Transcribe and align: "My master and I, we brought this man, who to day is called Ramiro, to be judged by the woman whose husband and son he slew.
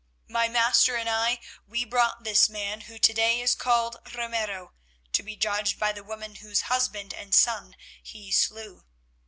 "My 0.27 0.47
master 0.49 0.95
and 0.95 1.07
I, 1.07 1.39
we 1.67 1.85
brought 1.85 2.23
this 2.23 2.49
man, 2.49 2.81
who 2.81 2.97
to 2.97 3.13
day 3.13 3.39
is 3.39 3.53
called 3.53 3.97
Ramiro, 4.15 4.73
to 5.13 5.21
be 5.21 5.35
judged 5.35 5.77
by 5.77 5.91
the 5.91 6.03
woman 6.03 6.33
whose 6.37 6.61
husband 6.61 7.13
and 7.13 7.35
son 7.35 7.75
he 8.01 8.31
slew. 8.31 8.83